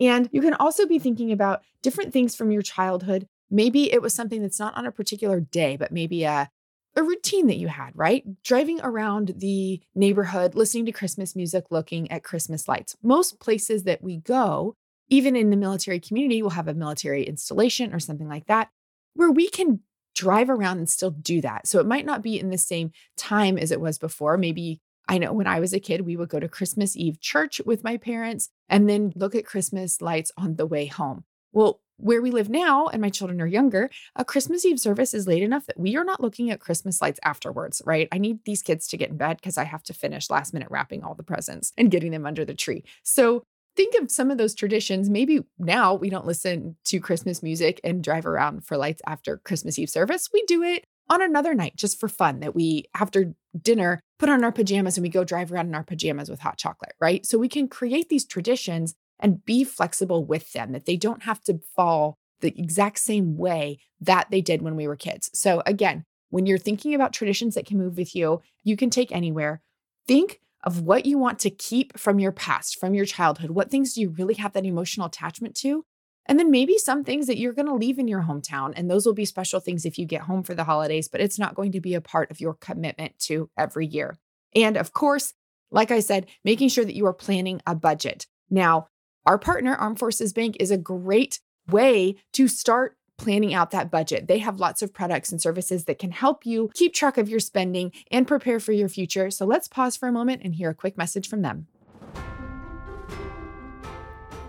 And 0.00 0.30
you 0.32 0.40
can 0.40 0.54
also 0.54 0.86
be 0.86 0.98
thinking 0.98 1.30
about 1.30 1.60
different 1.82 2.10
things 2.10 2.34
from 2.34 2.50
your 2.50 2.62
childhood. 2.62 3.28
Maybe 3.50 3.92
it 3.92 4.00
was 4.00 4.14
something 4.14 4.40
that's 4.40 4.58
not 4.58 4.74
on 4.76 4.86
a 4.86 4.90
particular 4.90 5.40
day, 5.40 5.76
but 5.76 5.92
maybe 5.92 6.24
a, 6.24 6.48
a 6.96 7.02
routine 7.02 7.48
that 7.48 7.58
you 7.58 7.68
had, 7.68 7.90
right? 7.94 8.24
Driving 8.42 8.80
around 8.82 9.34
the 9.36 9.82
neighborhood, 9.94 10.54
listening 10.54 10.86
to 10.86 10.92
Christmas 10.92 11.36
music, 11.36 11.66
looking 11.70 12.10
at 12.10 12.24
Christmas 12.24 12.66
lights. 12.66 12.96
Most 13.02 13.40
places 13.40 13.82
that 13.84 14.02
we 14.02 14.16
go, 14.16 14.74
even 15.10 15.36
in 15.36 15.50
the 15.50 15.56
military 15.56 16.00
community, 16.00 16.42
will 16.42 16.50
have 16.50 16.68
a 16.68 16.74
military 16.74 17.24
installation 17.24 17.92
or 17.92 18.00
something 18.00 18.28
like 18.28 18.46
that, 18.46 18.70
where 19.12 19.30
we 19.30 19.50
can 19.50 19.80
drive 20.14 20.48
around 20.48 20.78
and 20.78 20.88
still 20.88 21.10
do 21.10 21.42
that. 21.42 21.66
So 21.66 21.78
it 21.78 21.86
might 21.86 22.06
not 22.06 22.22
be 22.22 22.40
in 22.40 22.48
the 22.48 22.56
same 22.56 22.90
time 23.18 23.58
as 23.58 23.70
it 23.70 23.82
was 23.82 23.98
before. 23.98 24.38
Maybe 24.38 24.80
I 25.08 25.18
know 25.18 25.32
when 25.32 25.46
I 25.46 25.60
was 25.60 25.72
a 25.72 25.80
kid, 25.80 26.02
we 26.02 26.16
would 26.16 26.28
go 26.28 26.40
to 26.40 26.48
Christmas 26.48 26.96
Eve 26.96 27.20
church 27.20 27.60
with 27.64 27.84
my 27.84 27.96
parents 27.96 28.48
and 28.68 28.88
then 28.88 29.12
look 29.14 29.34
at 29.34 29.46
Christmas 29.46 30.00
lights 30.00 30.32
on 30.36 30.56
the 30.56 30.66
way 30.66 30.86
home. 30.86 31.24
Well, 31.52 31.80
where 31.98 32.20
we 32.20 32.30
live 32.30 32.50
now, 32.50 32.86
and 32.88 33.00
my 33.00 33.08
children 33.08 33.40
are 33.40 33.46
younger, 33.46 33.88
a 34.14 34.24
Christmas 34.24 34.64
Eve 34.66 34.78
service 34.78 35.14
is 35.14 35.26
late 35.26 35.42
enough 35.42 35.66
that 35.66 35.80
we 35.80 35.96
are 35.96 36.04
not 36.04 36.20
looking 36.20 36.50
at 36.50 36.60
Christmas 36.60 37.00
lights 37.00 37.20
afterwards, 37.24 37.80
right? 37.86 38.08
I 38.12 38.18
need 38.18 38.40
these 38.44 38.62
kids 38.62 38.86
to 38.88 38.96
get 38.96 39.10
in 39.10 39.16
bed 39.16 39.38
because 39.38 39.56
I 39.56 39.64
have 39.64 39.82
to 39.84 39.94
finish 39.94 40.28
last 40.28 40.52
minute 40.52 40.68
wrapping 40.70 41.02
all 41.02 41.14
the 41.14 41.22
presents 41.22 41.72
and 41.78 41.90
getting 41.90 42.10
them 42.10 42.26
under 42.26 42.44
the 42.44 42.54
tree. 42.54 42.84
So 43.02 43.44
think 43.76 43.94
of 43.98 44.10
some 44.10 44.30
of 44.30 44.38
those 44.38 44.54
traditions. 44.54 45.08
Maybe 45.08 45.40
now 45.58 45.94
we 45.94 46.10
don't 46.10 46.26
listen 46.26 46.76
to 46.84 47.00
Christmas 47.00 47.42
music 47.42 47.80
and 47.82 48.04
drive 48.04 48.26
around 48.26 48.66
for 48.66 48.76
lights 48.76 49.02
after 49.06 49.38
Christmas 49.38 49.78
Eve 49.78 49.90
service. 49.90 50.28
We 50.32 50.42
do 50.46 50.62
it 50.62 50.84
on 51.08 51.22
another 51.22 51.54
night 51.54 51.76
just 51.76 51.98
for 51.98 52.08
fun 52.08 52.40
that 52.40 52.54
we, 52.54 52.84
after 52.94 53.34
dinner, 53.60 54.00
put 54.18 54.28
on 54.28 54.44
our 54.44 54.52
pajamas 54.52 54.96
and 54.96 55.02
we 55.02 55.08
go 55.08 55.24
drive 55.24 55.52
around 55.52 55.66
in 55.66 55.74
our 55.74 55.84
pajamas 55.84 56.28
with 56.28 56.40
hot 56.40 56.56
chocolate, 56.56 56.94
right? 57.00 57.24
So 57.26 57.38
we 57.38 57.48
can 57.48 57.68
create 57.68 58.08
these 58.08 58.24
traditions 58.24 58.94
and 59.20 59.44
be 59.44 59.64
flexible 59.64 60.24
with 60.24 60.52
them, 60.52 60.72
that 60.72 60.86
they 60.86 60.96
don't 60.96 61.22
have 61.22 61.42
to 61.44 61.60
fall 61.74 62.18
the 62.40 62.54
exact 62.58 62.98
same 62.98 63.36
way 63.36 63.78
that 64.00 64.30
they 64.30 64.40
did 64.40 64.62
when 64.62 64.76
we 64.76 64.86
were 64.86 64.96
kids. 64.96 65.30
So 65.32 65.62
again, 65.64 66.04
when 66.30 66.44
you're 66.44 66.58
thinking 66.58 66.94
about 66.94 67.12
traditions 67.12 67.54
that 67.54 67.66
can 67.66 67.78
move 67.78 67.96
with 67.96 68.14
you, 68.14 68.42
you 68.62 68.76
can 68.76 68.90
take 68.90 69.10
anywhere. 69.12 69.62
Think 70.06 70.40
of 70.62 70.82
what 70.82 71.06
you 71.06 71.16
want 71.16 71.38
to 71.40 71.50
keep 71.50 71.98
from 71.98 72.18
your 72.18 72.32
past, 72.32 72.78
from 72.78 72.94
your 72.94 73.06
childhood. 73.06 73.50
What 73.50 73.70
things 73.70 73.94
do 73.94 74.00
you 74.00 74.10
really 74.10 74.34
have 74.34 74.52
that 74.52 74.66
emotional 74.66 75.06
attachment 75.06 75.54
to? 75.56 75.84
And 76.26 76.38
then 76.38 76.50
maybe 76.50 76.76
some 76.78 77.04
things 77.04 77.26
that 77.26 77.38
you're 77.38 77.52
going 77.52 77.66
to 77.66 77.74
leave 77.74 77.98
in 77.98 78.08
your 78.08 78.22
hometown. 78.22 78.72
And 78.76 78.90
those 78.90 79.06
will 79.06 79.14
be 79.14 79.24
special 79.24 79.60
things 79.60 79.84
if 79.84 79.98
you 79.98 80.06
get 80.06 80.22
home 80.22 80.42
for 80.42 80.54
the 80.54 80.64
holidays, 80.64 81.08
but 81.08 81.20
it's 81.20 81.38
not 81.38 81.54
going 81.54 81.72
to 81.72 81.80
be 81.80 81.94
a 81.94 82.00
part 82.00 82.30
of 82.30 82.40
your 82.40 82.54
commitment 82.54 83.18
to 83.20 83.48
every 83.56 83.86
year. 83.86 84.18
And 84.54 84.76
of 84.76 84.92
course, 84.92 85.34
like 85.70 85.90
I 85.90 86.00
said, 86.00 86.26
making 86.44 86.68
sure 86.68 86.84
that 86.84 86.96
you 86.96 87.06
are 87.06 87.12
planning 87.12 87.60
a 87.66 87.74
budget. 87.74 88.26
Now, 88.50 88.88
our 89.24 89.38
partner, 89.38 89.74
Armed 89.74 89.98
Forces 89.98 90.32
Bank, 90.32 90.56
is 90.60 90.70
a 90.70 90.78
great 90.78 91.40
way 91.68 92.16
to 92.32 92.48
start 92.48 92.96
planning 93.18 93.54
out 93.54 93.70
that 93.70 93.90
budget. 93.90 94.28
They 94.28 94.38
have 94.38 94.60
lots 94.60 94.82
of 94.82 94.92
products 94.92 95.32
and 95.32 95.40
services 95.40 95.84
that 95.86 95.98
can 95.98 96.10
help 96.10 96.44
you 96.44 96.70
keep 96.74 96.94
track 96.94 97.18
of 97.18 97.28
your 97.28 97.40
spending 97.40 97.92
and 98.10 98.28
prepare 98.28 98.60
for 98.60 98.72
your 98.72 98.88
future. 98.88 99.30
So 99.30 99.46
let's 99.46 99.68
pause 99.68 99.96
for 99.96 100.08
a 100.08 100.12
moment 100.12 100.42
and 100.44 100.54
hear 100.54 100.70
a 100.70 100.74
quick 100.74 100.96
message 100.96 101.28
from 101.28 101.42
them. 101.42 101.66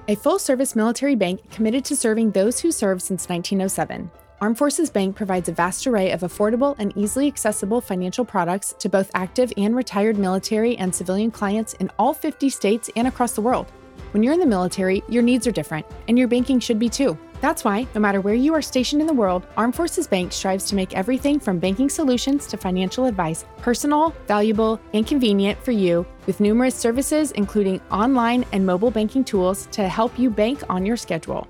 A 0.09 0.15
full 0.15 0.39
service 0.39 0.73
military 0.73 1.15
bank 1.15 1.51
committed 1.51 1.83
to 1.83 1.95
serving 1.97 2.31
those 2.31 2.61
who 2.61 2.71
served 2.71 3.01
since 3.01 3.27
1907. 3.27 4.09
Armed 4.39 4.57
Forces 4.57 4.89
Bank 4.89 5.17
provides 5.17 5.49
a 5.49 5.51
vast 5.51 5.85
array 5.85 6.11
of 6.11 6.21
affordable 6.21 6.77
and 6.79 6.95
easily 6.95 7.27
accessible 7.27 7.81
financial 7.81 8.23
products 8.23 8.73
to 8.79 8.87
both 8.87 9.11
active 9.15 9.51
and 9.57 9.75
retired 9.75 10.17
military 10.17 10.77
and 10.77 10.95
civilian 10.95 11.29
clients 11.29 11.73
in 11.73 11.91
all 11.99 12.13
50 12.13 12.49
states 12.49 12.89
and 12.95 13.05
across 13.05 13.33
the 13.33 13.41
world. 13.41 13.69
When 14.11 14.23
you're 14.23 14.31
in 14.31 14.39
the 14.39 14.45
military, 14.45 15.03
your 15.09 15.23
needs 15.23 15.45
are 15.45 15.51
different, 15.51 15.85
and 16.07 16.17
your 16.17 16.29
banking 16.29 16.61
should 16.61 16.79
be 16.79 16.87
too. 16.87 17.17
That's 17.39 17.63
why, 17.63 17.87
no 17.93 18.01
matter 18.01 18.19
where 18.19 18.33
you 18.33 18.53
are 18.55 18.61
stationed 18.61 19.01
in 19.01 19.07
the 19.07 19.13
world, 19.13 19.45
Armed 19.55 19.75
Forces 19.75 20.07
Bank 20.07 20.33
strives 20.33 20.65
to 20.69 20.75
make 20.75 20.95
everything 20.95 21.39
from 21.39 21.59
banking 21.59 21.89
solutions 21.89 22.47
to 22.47 22.57
financial 22.57 23.05
advice 23.05 23.45
personal, 23.57 24.13
valuable, 24.27 24.79
and 24.93 25.05
convenient 25.05 25.63
for 25.63 25.71
you, 25.71 26.05
with 26.25 26.39
numerous 26.39 26.75
services 26.75 27.31
including 27.31 27.79
online 27.91 28.45
and 28.51 28.65
mobile 28.65 28.91
banking 28.91 29.23
tools 29.23 29.67
to 29.71 29.87
help 29.87 30.17
you 30.17 30.29
bank 30.29 30.63
on 30.69 30.85
your 30.85 30.97
schedule. 30.97 31.47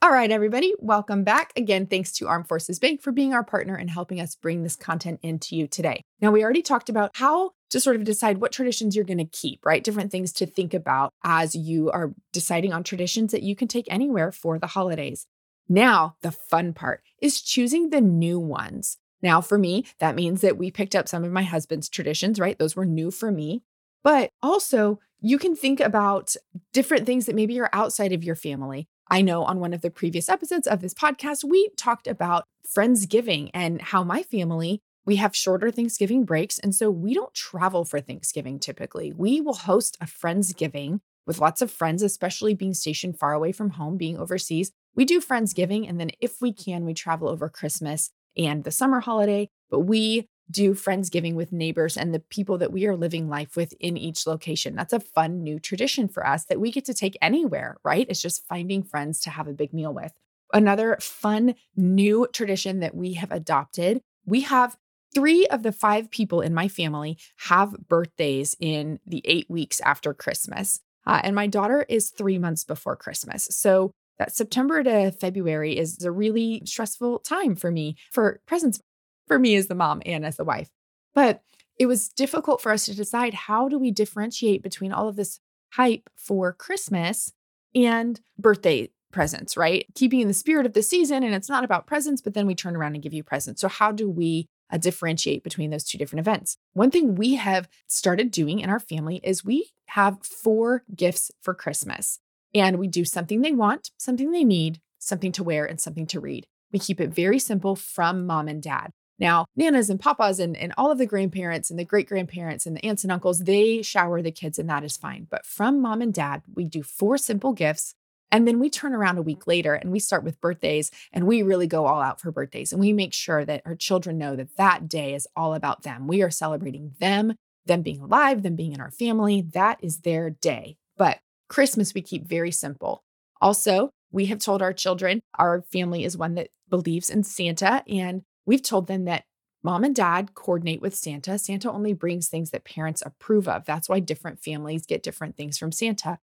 All 0.00 0.12
right, 0.12 0.30
everybody, 0.30 0.74
welcome 0.78 1.24
back. 1.24 1.52
Again, 1.56 1.88
thanks 1.88 2.12
to 2.12 2.28
Armed 2.28 2.46
Forces 2.46 2.78
Bank 2.78 3.02
for 3.02 3.10
being 3.10 3.34
our 3.34 3.42
partner 3.42 3.74
and 3.74 3.90
helping 3.90 4.20
us 4.20 4.36
bring 4.36 4.62
this 4.62 4.76
content 4.76 5.18
into 5.24 5.56
you 5.56 5.66
today. 5.66 6.02
Now, 6.20 6.30
we 6.30 6.44
already 6.44 6.62
talked 6.62 6.88
about 6.88 7.10
how 7.14 7.50
to 7.70 7.80
sort 7.80 7.96
of 7.96 8.04
decide 8.04 8.38
what 8.38 8.52
traditions 8.52 8.94
you're 8.94 9.04
going 9.04 9.18
to 9.18 9.24
keep, 9.24 9.66
right? 9.66 9.82
Different 9.82 10.12
things 10.12 10.32
to 10.34 10.46
think 10.46 10.72
about 10.72 11.12
as 11.24 11.56
you 11.56 11.90
are 11.90 12.14
deciding 12.32 12.72
on 12.72 12.84
traditions 12.84 13.32
that 13.32 13.42
you 13.42 13.56
can 13.56 13.66
take 13.66 13.86
anywhere 13.90 14.30
for 14.30 14.56
the 14.56 14.68
holidays. 14.68 15.26
Now, 15.68 16.14
the 16.22 16.30
fun 16.30 16.74
part 16.74 17.02
is 17.20 17.42
choosing 17.42 17.90
the 17.90 18.00
new 18.00 18.38
ones. 18.38 18.98
Now, 19.20 19.40
for 19.40 19.58
me, 19.58 19.84
that 19.98 20.14
means 20.14 20.42
that 20.42 20.56
we 20.56 20.70
picked 20.70 20.94
up 20.94 21.08
some 21.08 21.24
of 21.24 21.32
my 21.32 21.42
husband's 21.42 21.88
traditions, 21.88 22.38
right? 22.38 22.56
Those 22.56 22.76
were 22.76 22.86
new 22.86 23.10
for 23.10 23.32
me. 23.32 23.64
But 24.04 24.30
also, 24.44 25.00
you 25.20 25.38
can 25.38 25.56
think 25.56 25.80
about 25.80 26.36
different 26.72 27.04
things 27.04 27.26
that 27.26 27.34
maybe 27.34 27.58
are 27.58 27.70
outside 27.72 28.12
of 28.12 28.22
your 28.22 28.36
family. 28.36 28.86
I 29.10 29.22
know 29.22 29.42
on 29.44 29.60
one 29.60 29.72
of 29.72 29.80
the 29.80 29.90
previous 29.90 30.28
episodes 30.28 30.66
of 30.66 30.80
this 30.80 30.94
podcast, 30.94 31.44
we 31.44 31.68
talked 31.76 32.06
about 32.06 32.44
Friendsgiving 32.66 33.50
and 33.54 33.80
how 33.80 34.04
my 34.04 34.22
family 34.22 34.80
we 35.08 35.16
have 35.16 35.34
shorter 35.34 35.70
Thanksgiving 35.70 36.26
breaks. 36.26 36.58
And 36.58 36.74
so 36.74 36.90
we 36.90 37.14
don't 37.14 37.32
travel 37.32 37.86
for 37.86 37.98
Thanksgiving 37.98 38.58
typically. 38.58 39.10
We 39.10 39.40
will 39.40 39.54
host 39.54 39.96
a 40.02 40.04
Friendsgiving 40.04 41.00
with 41.26 41.38
lots 41.38 41.62
of 41.62 41.70
friends, 41.70 42.02
especially 42.02 42.52
being 42.52 42.74
stationed 42.74 43.18
far 43.18 43.32
away 43.32 43.52
from 43.52 43.70
home, 43.70 43.96
being 43.96 44.18
overseas. 44.18 44.70
We 44.94 45.06
do 45.06 45.22
Friendsgiving. 45.22 45.88
And 45.88 45.98
then 45.98 46.10
if 46.20 46.42
we 46.42 46.52
can, 46.52 46.84
we 46.84 46.92
travel 46.92 47.30
over 47.30 47.48
Christmas 47.48 48.10
and 48.36 48.64
the 48.64 48.70
summer 48.70 49.00
holiday. 49.00 49.48
But 49.70 49.80
we 49.80 50.28
do 50.50 50.74
Friendsgiving 50.74 51.34
with 51.34 51.52
neighbors 51.52 51.96
and 51.96 52.14
the 52.14 52.20
people 52.20 52.58
that 52.58 52.72
we 52.72 52.86
are 52.86 52.96
living 52.96 53.28
life 53.28 53.56
with 53.56 53.74
in 53.80 53.96
each 53.96 54.26
location. 54.26 54.74
That's 54.74 54.92
a 54.92 55.00
fun 55.00 55.42
new 55.42 55.58
tradition 55.58 56.08
for 56.08 56.26
us 56.26 56.44
that 56.46 56.60
we 56.60 56.70
get 56.72 56.84
to 56.86 56.94
take 56.94 57.16
anywhere, 57.20 57.76
right? 57.84 58.06
It's 58.08 58.22
just 58.22 58.46
finding 58.46 58.82
friends 58.82 59.20
to 59.20 59.30
have 59.30 59.48
a 59.48 59.52
big 59.52 59.72
meal 59.72 59.92
with. 59.92 60.12
Another 60.52 60.96
fun 61.00 61.54
new 61.76 62.26
tradition 62.32 62.80
that 62.80 62.94
we 62.94 63.14
have 63.14 63.32
adopted 63.32 64.00
we 64.26 64.42
have 64.42 64.76
Three 65.14 65.46
of 65.46 65.62
the 65.62 65.72
five 65.72 66.10
people 66.10 66.42
in 66.42 66.52
my 66.52 66.68
family 66.68 67.16
have 67.48 67.88
birthdays 67.88 68.54
in 68.60 69.00
the 69.06 69.22
eight 69.24 69.48
weeks 69.48 69.80
after 69.80 70.12
Christmas. 70.12 70.80
Uh, 71.06 71.20
and 71.24 71.34
my 71.34 71.46
daughter 71.46 71.86
is 71.88 72.10
three 72.10 72.38
months 72.38 72.64
before 72.64 72.94
Christmas. 72.94 73.48
So 73.50 73.92
that 74.18 74.34
September 74.34 74.82
to 74.82 75.10
February 75.12 75.78
is 75.78 76.02
a 76.04 76.10
really 76.10 76.62
stressful 76.66 77.20
time 77.20 77.56
for 77.56 77.70
me 77.70 77.96
for 78.10 78.40
presents 78.46 78.80
for 79.28 79.38
me 79.38 79.54
as 79.56 79.68
the 79.68 79.74
mom 79.74 80.02
and 80.04 80.24
as 80.26 80.36
the 80.36 80.44
wife. 80.44 80.70
But 81.14 81.42
it 81.78 81.86
was 81.86 82.08
difficult 82.08 82.60
for 82.60 82.72
us 82.72 82.86
to 82.86 82.96
decide 82.96 83.34
how 83.34 83.68
do 83.68 83.78
we 83.78 83.90
differentiate 83.90 84.62
between 84.62 84.92
all 84.92 85.08
of 85.08 85.16
this 85.16 85.38
hype 85.72 86.10
for 86.16 86.52
Christmas 86.52 87.32
and 87.74 88.20
birthday 88.38 88.90
presents, 89.12 89.56
right? 89.56 89.86
Keeping 89.94 90.20
in 90.20 90.28
the 90.28 90.34
spirit 90.34 90.66
of 90.66 90.72
the 90.72 90.82
season 90.82 91.22
and 91.22 91.34
it's 91.34 91.48
not 91.48 91.64
about 91.64 91.86
presents, 91.86 92.20
but 92.20 92.34
then 92.34 92.46
we 92.46 92.54
turn 92.54 92.74
around 92.74 92.94
and 92.94 93.02
give 93.02 93.14
you 93.14 93.22
presents. 93.22 93.60
So 93.60 93.68
how 93.68 93.92
do 93.92 94.10
we 94.10 94.48
uh, 94.70 94.78
differentiate 94.78 95.42
between 95.42 95.70
those 95.70 95.84
two 95.84 95.98
different 95.98 96.20
events. 96.20 96.56
One 96.72 96.90
thing 96.90 97.14
we 97.14 97.36
have 97.36 97.68
started 97.86 98.30
doing 98.30 98.60
in 98.60 98.70
our 98.70 98.80
family 98.80 99.20
is 99.22 99.44
we 99.44 99.70
have 99.86 100.24
four 100.24 100.84
gifts 100.94 101.30
for 101.40 101.54
Christmas, 101.54 102.20
and 102.54 102.78
we 102.78 102.88
do 102.88 103.04
something 103.04 103.40
they 103.40 103.52
want, 103.52 103.90
something 103.98 104.30
they 104.30 104.44
need, 104.44 104.80
something 104.98 105.32
to 105.32 105.44
wear, 105.44 105.64
and 105.64 105.80
something 105.80 106.06
to 106.08 106.20
read. 106.20 106.46
We 106.72 106.78
keep 106.78 107.00
it 107.00 107.14
very 107.14 107.38
simple 107.38 107.76
from 107.76 108.26
mom 108.26 108.48
and 108.48 108.62
dad. 108.62 108.92
Now, 109.18 109.46
nanas 109.58 109.90
and 109.90 109.98
papas 109.98 110.38
and, 110.38 110.56
and 110.56 110.72
all 110.78 110.90
of 110.90 110.98
the 110.98 111.06
grandparents 111.06 111.70
and 111.70 111.78
the 111.78 111.84
great 111.84 112.08
grandparents 112.08 112.66
and 112.66 112.76
the 112.76 112.86
aunts 112.86 113.02
and 113.02 113.12
uncles, 113.12 113.40
they 113.40 113.82
shower 113.82 114.22
the 114.22 114.30
kids, 114.30 114.58
and 114.58 114.68
that 114.70 114.84
is 114.84 114.96
fine. 114.96 115.26
But 115.28 115.44
from 115.44 115.80
mom 115.80 116.02
and 116.02 116.14
dad, 116.14 116.42
we 116.54 116.64
do 116.64 116.82
four 116.82 117.18
simple 117.18 117.52
gifts 117.52 117.94
and 118.30 118.46
then 118.46 118.58
we 118.58 118.68
turn 118.68 118.94
around 118.94 119.18
a 119.18 119.22
week 119.22 119.46
later 119.46 119.74
and 119.74 119.90
we 119.90 119.98
start 119.98 120.22
with 120.22 120.40
birthdays 120.40 120.90
and 121.12 121.26
we 121.26 121.42
really 121.42 121.66
go 121.66 121.86
all 121.86 122.00
out 122.00 122.20
for 122.20 122.30
birthdays. 122.30 122.72
And 122.72 122.80
we 122.80 122.92
make 122.92 123.14
sure 123.14 123.44
that 123.44 123.62
our 123.64 123.74
children 123.74 124.18
know 124.18 124.36
that 124.36 124.56
that 124.56 124.88
day 124.88 125.14
is 125.14 125.26
all 125.34 125.54
about 125.54 125.82
them. 125.82 126.06
We 126.06 126.22
are 126.22 126.30
celebrating 126.30 126.92
them, 127.00 127.34
them 127.66 127.82
being 127.82 128.00
alive, 128.00 128.42
them 128.42 128.56
being 128.56 128.72
in 128.72 128.80
our 128.80 128.90
family. 128.90 129.40
That 129.40 129.78
is 129.82 130.00
their 130.00 130.30
day. 130.30 130.76
But 130.96 131.20
Christmas, 131.48 131.94
we 131.94 132.02
keep 132.02 132.26
very 132.26 132.50
simple. 132.50 133.02
Also, 133.40 133.90
we 134.10 134.26
have 134.26 134.38
told 134.38 134.62
our 134.62 134.72
children 134.72 135.20
our 135.38 135.62
family 135.62 136.04
is 136.04 136.16
one 136.16 136.34
that 136.34 136.48
believes 136.68 137.08
in 137.08 137.22
Santa. 137.22 137.82
And 137.88 138.22
we've 138.48 138.62
told 138.62 138.88
them 138.88 139.04
that 139.04 139.24
mom 139.62 139.84
and 139.84 139.94
dad 139.94 140.34
coordinate 140.34 140.80
with 140.80 140.96
Santa. 140.96 141.38
Santa 141.38 141.70
only 141.70 141.92
brings 141.92 142.28
things 142.28 142.50
that 142.50 142.64
parents 142.64 143.02
approve 143.06 143.46
of. 143.46 143.64
That's 143.64 143.88
why 143.88 144.00
different 144.00 144.42
families 144.42 144.86
get 144.86 145.04
different 145.04 145.36
things 145.36 145.56
from 145.56 145.70
Santa 145.70 146.18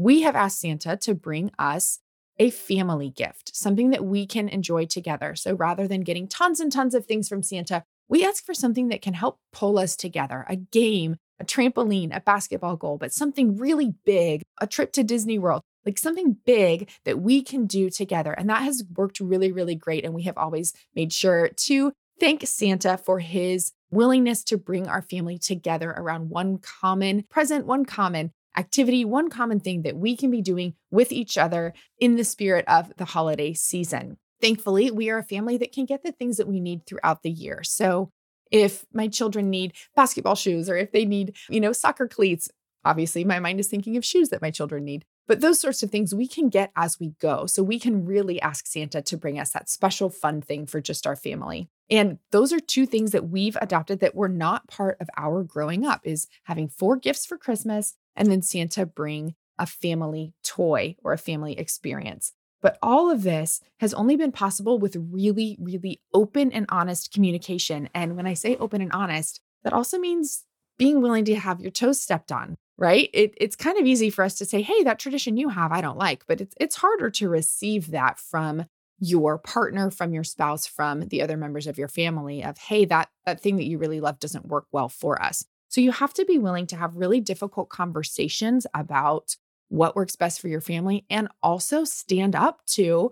we 0.00 0.22
have 0.22 0.34
asked 0.34 0.60
Santa 0.60 0.96
to 0.96 1.14
bring 1.14 1.50
us 1.58 1.98
a 2.38 2.48
family 2.48 3.10
gift, 3.10 3.54
something 3.54 3.90
that 3.90 4.02
we 4.02 4.24
can 4.24 4.48
enjoy 4.48 4.86
together. 4.86 5.34
So 5.34 5.52
rather 5.52 5.86
than 5.86 6.00
getting 6.00 6.26
tons 6.26 6.58
and 6.58 6.72
tons 6.72 6.94
of 6.94 7.04
things 7.04 7.28
from 7.28 7.42
Santa, 7.42 7.84
we 8.08 8.24
ask 8.24 8.42
for 8.42 8.54
something 8.54 8.88
that 8.88 9.02
can 9.02 9.12
help 9.12 9.38
pull 9.52 9.78
us 9.78 9.96
together, 9.96 10.46
a 10.48 10.56
game 10.56 11.16
a 11.38 11.44
trampoline, 11.44 12.14
a 12.14 12.20
basketball 12.20 12.76
goal, 12.76 12.98
but 12.98 13.14
something 13.14 13.56
really 13.56 13.94
big, 14.04 14.42
a 14.60 14.66
trip 14.66 14.92
to 14.92 15.02
Disney 15.02 15.38
World, 15.38 15.62
like 15.90 15.98
something 15.98 16.36
big 16.46 16.88
that 17.04 17.20
we 17.20 17.42
can 17.42 17.66
do 17.66 17.90
together. 17.90 18.32
And 18.32 18.48
that 18.48 18.62
has 18.62 18.84
worked 18.94 19.18
really, 19.18 19.50
really 19.50 19.74
great. 19.74 20.04
And 20.04 20.14
we 20.14 20.22
have 20.22 20.38
always 20.38 20.72
made 20.94 21.12
sure 21.12 21.48
to 21.48 21.92
thank 22.20 22.46
Santa 22.46 22.96
for 22.96 23.18
his 23.18 23.72
willingness 23.90 24.44
to 24.44 24.56
bring 24.56 24.86
our 24.86 25.02
family 25.02 25.36
together 25.36 25.90
around 25.90 26.30
one 26.30 26.58
common 26.58 27.24
present, 27.28 27.66
one 27.66 27.84
common 27.84 28.30
activity, 28.56 29.04
one 29.04 29.30
common 29.30 29.58
thing 29.58 29.82
that 29.82 29.96
we 29.96 30.16
can 30.16 30.30
be 30.30 30.40
doing 30.40 30.74
with 30.92 31.10
each 31.10 31.36
other 31.36 31.74
in 31.98 32.14
the 32.14 32.22
spirit 32.22 32.64
of 32.68 32.92
the 32.96 33.06
holiday 33.06 33.52
season. 33.52 34.16
Thankfully, 34.40 34.92
we 34.92 35.10
are 35.10 35.18
a 35.18 35.24
family 35.24 35.56
that 35.56 35.72
can 35.72 35.86
get 35.86 36.04
the 36.04 36.12
things 36.12 36.36
that 36.36 36.46
we 36.46 36.60
need 36.60 36.86
throughout 36.86 37.24
the 37.24 37.30
year. 37.30 37.64
So, 37.64 38.10
if 38.52 38.84
my 38.92 39.08
children 39.08 39.50
need 39.50 39.72
basketball 39.96 40.34
shoes 40.36 40.68
or 40.70 40.76
if 40.76 40.92
they 40.92 41.04
need, 41.04 41.36
you 41.48 41.60
know, 41.60 41.72
soccer 41.72 42.06
cleats, 42.08 42.48
obviously 42.84 43.24
my 43.24 43.38
mind 43.38 43.58
is 43.60 43.68
thinking 43.68 43.96
of 43.96 44.04
shoes 44.04 44.28
that 44.28 44.42
my 44.42 44.50
children 44.50 44.84
need. 44.84 45.04
But 45.30 45.42
those 45.42 45.60
sorts 45.60 45.84
of 45.84 45.92
things 45.92 46.12
we 46.12 46.26
can 46.26 46.48
get 46.48 46.72
as 46.74 46.98
we 46.98 47.10
go. 47.20 47.46
So 47.46 47.62
we 47.62 47.78
can 47.78 48.04
really 48.04 48.42
ask 48.42 48.66
Santa 48.66 49.00
to 49.02 49.16
bring 49.16 49.38
us 49.38 49.52
that 49.52 49.70
special 49.70 50.10
fun 50.10 50.42
thing 50.42 50.66
for 50.66 50.80
just 50.80 51.06
our 51.06 51.14
family. 51.14 51.68
And 51.88 52.18
those 52.32 52.52
are 52.52 52.58
two 52.58 52.84
things 52.84 53.12
that 53.12 53.28
we've 53.28 53.56
adopted 53.60 54.00
that 54.00 54.16
were 54.16 54.28
not 54.28 54.66
part 54.66 54.96
of 55.00 55.08
our 55.16 55.44
growing 55.44 55.86
up 55.86 56.00
is 56.02 56.26
having 56.46 56.68
four 56.68 56.96
gifts 56.96 57.26
for 57.26 57.38
Christmas 57.38 57.94
and 58.16 58.28
then 58.28 58.42
Santa 58.42 58.84
bring 58.84 59.36
a 59.56 59.66
family 59.66 60.34
toy 60.42 60.96
or 61.04 61.12
a 61.12 61.16
family 61.16 61.56
experience. 61.56 62.32
But 62.60 62.76
all 62.82 63.08
of 63.08 63.22
this 63.22 63.60
has 63.78 63.94
only 63.94 64.16
been 64.16 64.32
possible 64.32 64.80
with 64.80 64.96
really, 64.96 65.56
really 65.60 66.00
open 66.12 66.50
and 66.50 66.66
honest 66.70 67.12
communication. 67.12 67.88
And 67.94 68.16
when 68.16 68.26
I 68.26 68.34
say 68.34 68.56
open 68.56 68.80
and 68.80 68.90
honest, 68.90 69.40
that 69.62 69.72
also 69.72 69.96
means 69.96 70.44
being 70.76 71.00
willing 71.00 71.24
to 71.26 71.36
have 71.36 71.60
your 71.60 71.70
toes 71.70 72.00
stepped 72.00 72.32
on, 72.32 72.56
right? 72.80 73.10
It, 73.12 73.34
it's 73.36 73.54
kind 73.54 73.78
of 73.78 73.86
easy 73.86 74.08
for 74.10 74.24
us 74.24 74.36
to 74.36 74.46
say, 74.46 74.62
hey, 74.62 74.82
that 74.84 74.98
tradition 74.98 75.36
you 75.36 75.50
have, 75.50 75.70
I 75.70 75.82
don't 75.82 75.98
like, 75.98 76.24
but 76.26 76.40
it's, 76.40 76.54
it's 76.58 76.76
harder 76.76 77.10
to 77.10 77.28
receive 77.28 77.90
that 77.90 78.18
from 78.18 78.64
your 78.98 79.38
partner, 79.38 79.90
from 79.90 80.12
your 80.14 80.24
spouse, 80.24 80.66
from 80.66 81.02
the 81.08 81.22
other 81.22 81.36
members 81.36 81.66
of 81.66 81.78
your 81.78 81.88
family 81.88 82.42
of, 82.42 82.56
hey, 82.56 82.86
that, 82.86 83.10
that 83.26 83.40
thing 83.40 83.56
that 83.56 83.66
you 83.66 83.78
really 83.78 84.00
love 84.00 84.18
doesn't 84.18 84.48
work 84.48 84.66
well 84.72 84.88
for 84.88 85.22
us. 85.22 85.44
So 85.68 85.80
you 85.80 85.92
have 85.92 86.14
to 86.14 86.24
be 86.24 86.38
willing 86.38 86.66
to 86.68 86.76
have 86.76 86.96
really 86.96 87.20
difficult 87.20 87.68
conversations 87.68 88.66
about 88.74 89.36
what 89.68 89.94
works 89.94 90.16
best 90.16 90.40
for 90.40 90.48
your 90.48 90.60
family 90.60 91.04
and 91.08 91.28
also 91.42 91.84
stand 91.84 92.34
up 92.34 92.64
to 92.66 93.10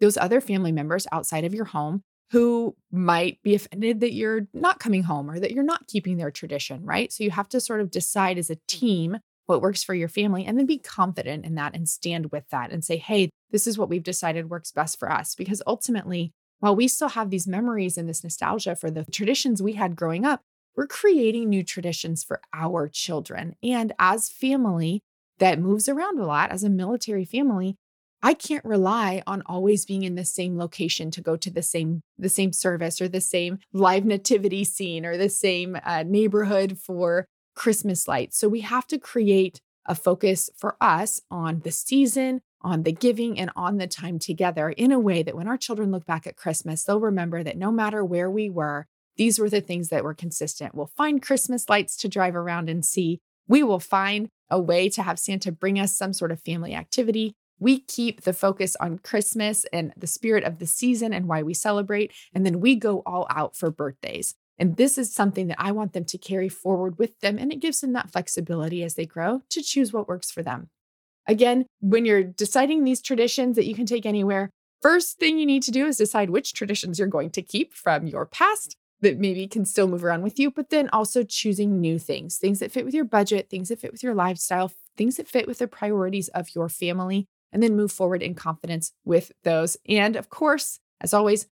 those 0.00 0.16
other 0.16 0.40
family 0.40 0.72
members 0.72 1.06
outside 1.12 1.44
of 1.44 1.54
your 1.54 1.66
home 1.66 2.02
who 2.30 2.76
might 2.92 3.42
be 3.42 3.54
offended 3.54 4.00
that 4.00 4.12
you're 4.12 4.46
not 4.54 4.78
coming 4.78 5.02
home 5.02 5.30
or 5.30 5.40
that 5.40 5.50
you're 5.50 5.64
not 5.64 5.88
keeping 5.88 6.16
their 6.16 6.30
tradition, 6.30 6.84
right? 6.84 7.12
So 7.12 7.24
you 7.24 7.30
have 7.30 7.48
to 7.48 7.60
sort 7.60 7.80
of 7.80 7.90
decide 7.90 8.38
as 8.38 8.50
a 8.50 8.58
team 8.68 9.18
what 9.46 9.62
works 9.62 9.82
for 9.82 9.94
your 9.94 10.08
family 10.08 10.46
and 10.46 10.56
then 10.56 10.66
be 10.66 10.78
confident 10.78 11.44
in 11.44 11.56
that 11.56 11.74
and 11.74 11.88
stand 11.88 12.30
with 12.30 12.48
that 12.50 12.70
and 12.70 12.84
say, 12.84 12.96
hey, 12.96 13.30
this 13.50 13.66
is 13.66 13.76
what 13.76 13.88
we've 13.88 14.04
decided 14.04 14.48
works 14.48 14.70
best 14.70 14.98
for 14.98 15.10
us. 15.10 15.34
Because 15.34 15.60
ultimately, 15.66 16.30
while 16.60 16.76
we 16.76 16.86
still 16.86 17.08
have 17.08 17.30
these 17.30 17.48
memories 17.48 17.98
and 17.98 18.08
this 18.08 18.22
nostalgia 18.22 18.76
for 18.76 18.92
the 18.92 19.04
traditions 19.10 19.60
we 19.60 19.72
had 19.72 19.96
growing 19.96 20.24
up, 20.24 20.40
we're 20.76 20.86
creating 20.86 21.48
new 21.48 21.64
traditions 21.64 22.22
for 22.22 22.40
our 22.54 22.86
children. 22.86 23.56
And 23.60 23.92
as 23.98 24.28
family, 24.28 25.02
that 25.38 25.58
moves 25.58 25.88
around 25.88 26.20
a 26.20 26.26
lot 26.26 26.52
as 26.52 26.62
a 26.62 26.70
military 26.70 27.24
family, 27.24 27.76
I 28.22 28.34
can't 28.34 28.64
rely 28.64 29.22
on 29.26 29.42
always 29.46 29.86
being 29.86 30.02
in 30.02 30.14
the 30.14 30.24
same 30.24 30.58
location 30.58 31.10
to 31.12 31.22
go 31.22 31.36
to 31.36 31.50
the 31.50 31.62
same 31.62 32.02
the 32.18 32.28
same 32.28 32.52
service 32.52 33.00
or 33.00 33.08
the 33.08 33.20
same 33.20 33.58
live 33.72 34.04
nativity 34.04 34.64
scene 34.64 35.06
or 35.06 35.16
the 35.16 35.30
same 35.30 35.76
uh, 35.84 36.04
neighborhood 36.06 36.78
for 36.78 37.26
Christmas 37.54 38.06
lights. 38.06 38.38
So 38.38 38.48
we 38.48 38.60
have 38.60 38.86
to 38.88 38.98
create 38.98 39.60
a 39.86 39.94
focus 39.94 40.50
for 40.56 40.76
us 40.80 41.20
on 41.30 41.60
the 41.60 41.70
season, 41.70 42.42
on 42.60 42.82
the 42.82 42.92
giving, 42.92 43.38
and 43.38 43.50
on 43.56 43.78
the 43.78 43.86
time 43.86 44.18
together 44.18 44.70
in 44.70 44.92
a 44.92 45.00
way 45.00 45.22
that 45.22 45.34
when 45.34 45.48
our 45.48 45.56
children 45.56 45.90
look 45.90 46.04
back 46.04 46.26
at 46.26 46.36
Christmas, 46.36 46.84
they'll 46.84 47.00
remember 47.00 47.42
that 47.42 47.56
no 47.56 47.72
matter 47.72 48.04
where 48.04 48.30
we 48.30 48.50
were, 48.50 48.86
these 49.16 49.38
were 49.38 49.50
the 49.50 49.60
things 49.60 49.88
that 49.88 50.04
were 50.04 50.14
consistent. 50.14 50.74
We'll 50.74 50.92
find 50.96 51.22
Christmas 51.22 51.68
lights 51.68 51.96
to 51.98 52.08
drive 52.08 52.36
around 52.36 52.70
and 52.70 52.84
see. 52.84 53.20
We 53.48 53.62
will 53.62 53.80
find 53.80 54.28
a 54.48 54.60
way 54.60 54.88
to 54.90 55.02
have 55.02 55.18
Santa 55.18 55.52
bring 55.52 55.78
us 55.78 55.96
some 55.96 56.12
sort 56.12 56.32
of 56.32 56.40
family 56.40 56.74
activity. 56.74 57.34
We 57.60 57.78
keep 57.78 58.22
the 58.22 58.32
focus 58.32 58.74
on 58.80 58.98
Christmas 58.98 59.64
and 59.72 59.92
the 59.96 60.06
spirit 60.06 60.44
of 60.44 60.58
the 60.58 60.66
season 60.66 61.12
and 61.12 61.28
why 61.28 61.42
we 61.42 61.54
celebrate. 61.54 62.12
And 62.34 62.44
then 62.44 62.58
we 62.58 62.74
go 62.74 63.02
all 63.06 63.26
out 63.30 63.54
for 63.54 63.70
birthdays. 63.70 64.34
And 64.58 64.76
this 64.76 64.98
is 64.98 65.14
something 65.14 65.46
that 65.48 65.60
I 65.60 65.72
want 65.72 65.92
them 65.92 66.04
to 66.06 66.18
carry 66.18 66.48
forward 66.48 66.98
with 66.98 67.20
them. 67.20 67.38
And 67.38 67.52
it 67.52 67.60
gives 67.60 67.80
them 67.80 67.92
that 67.92 68.10
flexibility 68.10 68.82
as 68.82 68.94
they 68.94 69.06
grow 69.06 69.42
to 69.50 69.62
choose 69.62 69.92
what 69.92 70.08
works 70.08 70.30
for 70.30 70.42
them. 70.42 70.68
Again, 71.26 71.66
when 71.80 72.04
you're 72.04 72.24
deciding 72.24 72.84
these 72.84 73.00
traditions 73.00 73.56
that 73.56 73.66
you 73.66 73.74
can 73.74 73.86
take 73.86 74.04
anywhere, 74.04 74.50
first 74.82 75.18
thing 75.18 75.38
you 75.38 75.46
need 75.46 75.62
to 75.64 75.70
do 75.70 75.86
is 75.86 75.98
decide 75.98 76.30
which 76.30 76.54
traditions 76.54 76.98
you're 76.98 77.08
going 77.08 77.30
to 77.30 77.42
keep 77.42 77.72
from 77.72 78.06
your 78.06 78.26
past 78.26 78.74
that 79.00 79.18
maybe 79.18 79.46
can 79.46 79.64
still 79.64 79.88
move 79.88 80.04
around 80.04 80.22
with 80.22 80.38
you, 80.38 80.50
but 80.50 80.70
then 80.70 80.88
also 80.92 81.22
choosing 81.22 81.80
new 81.80 81.98
things, 81.98 82.36
things 82.36 82.58
that 82.58 82.72
fit 82.72 82.84
with 82.84 82.94
your 82.94 83.04
budget, 83.04 83.48
things 83.48 83.68
that 83.68 83.80
fit 83.80 83.92
with 83.92 84.02
your 84.02 84.14
lifestyle, 84.14 84.72
things 84.96 85.16
that 85.16 85.28
fit 85.28 85.46
with 85.46 85.58
the 85.58 85.66
priorities 85.66 86.28
of 86.28 86.54
your 86.54 86.68
family, 86.68 87.26
and 87.52 87.62
then 87.62 87.76
move 87.76 87.92
forward 87.92 88.22
in 88.22 88.34
confidence 88.34 88.92
with 89.04 89.32
those. 89.44 89.76
And 89.88 90.16
of 90.16 90.28
course, 90.28 90.80
as 91.00 91.14
always, 91.14 91.46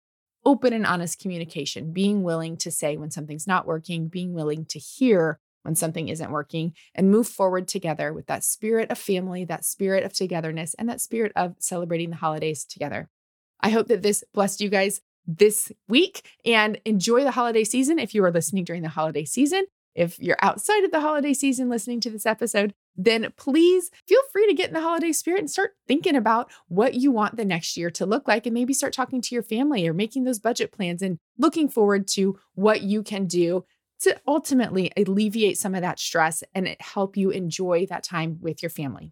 open 0.45 0.73
and 0.73 0.85
honest 0.85 1.19
communication, 1.19 1.91
being 1.91 2.23
willing 2.23 2.57
to 2.57 2.71
say 2.71 2.97
when 2.97 3.11
something's 3.11 3.47
not 3.47 3.67
working, 3.67 4.07
being 4.07 4.33
willing 4.33 4.65
to 4.65 4.79
hear 4.79 5.39
when 5.63 5.75
something 5.75 6.07
isn't 6.07 6.31
working, 6.31 6.73
and 6.95 7.11
move 7.11 7.27
forward 7.27 7.67
together 7.67 8.13
with 8.13 8.27
that 8.27 8.43
spirit 8.43 8.89
of 8.89 8.97
family, 8.97 9.43
that 9.43 9.65
spirit 9.65 10.05
of 10.05 10.13
togetherness, 10.13 10.73
and 10.75 10.87
that 10.87 11.01
spirit 11.01 11.33
of 11.35 11.55
celebrating 11.59 12.09
the 12.09 12.15
holidays 12.15 12.63
together. 12.63 13.09
I 13.59 13.69
hope 13.69 13.87
that 13.87 14.01
this 14.01 14.23
blessed 14.33 14.61
you 14.61 14.69
guys 14.69 15.01
this 15.27 15.71
week 15.87 16.25
and 16.45 16.79
enjoy 16.85 17.23
the 17.23 17.31
holiday 17.31 17.65
season 17.65 17.99
if 17.99 18.15
you 18.15 18.23
are 18.23 18.31
listening 18.31 18.63
during 18.63 18.81
the 18.81 18.89
holiday 18.89 19.25
season. 19.25 19.65
If 19.95 20.19
you're 20.19 20.37
outside 20.41 20.83
of 20.83 20.91
the 20.91 21.01
holiday 21.01 21.33
season 21.33 21.69
listening 21.69 21.99
to 22.01 22.09
this 22.09 22.25
episode, 22.25 22.73
then 22.95 23.31
please 23.37 23.89
feel 24.07 24.21
free 24.31 24.47
to 24.47 24.53
get 24.53 24.67
in 24.67 24.73
the 24.73 24.81
holiday 24.81 25.11
spirit 25.11 25.39
and 25.39 25.49
start 25.49 25.71
thinking 25.87 26.15
about 26.15 26.51
what 26.67 26.93
you 26.93 27.11
want 27.11 27.37
the 27.37 27.45
next 27.45 27.75
year 27.75 27.89
to 27.91 28.05
look 28.05 28.27
like 28.27 28.45
and 28.45 28.53
maybe 28.53 28.73
start 28.73 28.93
talking 28.93 29.21
to 29.21 29.35
your 29.35 29.43
family 29.43 29.87
or 29.87 29.93
making 29.93 30.23
those 30.25 30.39
budget 30.39 30.71
plans 30.71 31.01
and 31.01 31.17
looking 31.37 31.67
forward 31.67 32.07
to 32.07 32.37
what 32.53 32.81
you 32.81 33.01
can 33.01 33.25
do 33.25 33.65
to 34.01 34.15
ultimately 34.27 34.91
alleviate 34.95 35.57
some 35.57 35.75
of 35.75 35.81
that 35.81 35.99
stress 35.99 36.43
and 36.55 36.75
help 36.79 37.17
you 37.17 37.31
enjoy 37.31 37.85
that 37.87 38.03
time 38.03 38.37
with 38.41 38.63
your 38.63 38.69
family. 38.69 39.11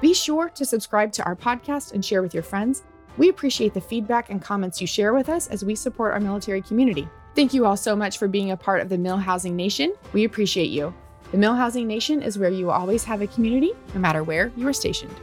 Be 0.00 0.12
sure 0.12 0.50
to 0.50 0.64
subscribe 0.64 1.12
to 1.12 1.24
our 1.24 1.34
podcast 1.36 1.92
and 1.92 2.04
share 2.04 2.20
with 2.20 2.34
your 2.34 2.42
friends. 2.42 2.82
We 3.16 3.30
appreciate 3.30 3.72
the 3.72 3.80
feedback 3.80 4.28
and 4.28 4.42
comments 4.42 4.80
you 4.80 4.86
share 4.86 5.14
with 5.14 5.30
us 5.30 5.46
as 5.46 5.64
we 5.64 5.74
support 5.74 6.12
our 6.12 6.20
military 6.20 6.60
community. 6.60 7.08
Thank 7.36 7.52
you 7.52 7.66
all 7.66 7.76
so 7.76 7.94
much 7.94 8.16
for 8.16 8.28
being 8.28 8.50
a 8.50 8.56
part 8.56 8.80
of 8.80 8.88
the 8.88 8.96
MilHousing 8.96 9.52
Nation. 9.52 9.92
We 10.14 10.24
appreciate 10.24 10.70
you. 10.70 10.94
The 11.32 11.36
MilHousing 11.36 11.84
Nation 11.84 12.22
is 12.22 12.38
where 12.38 12.48
you 12.48 12.70
always 12.70 13.04
have 13.04 13.20
a 13.20 13.26
community, 13.26 13.72
no 13.92 14.00
matter 14.00 14.24
where 14.24 14.50
you 14.56 14.66
are 14.66 14.72
stationed. 14.72 15.14